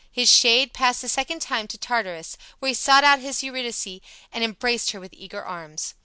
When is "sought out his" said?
2.73-3.43